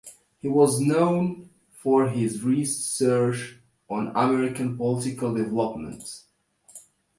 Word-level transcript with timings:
He 0.41 0.47
was 0.47 0.79
known 0.81 1.51
for 1.69 2.09
his 2.09 2.41
research 2.41 3.59
on 3.87 4.07
American 4.15 4.75
political 4.75 5.31
development. 5.31 6.23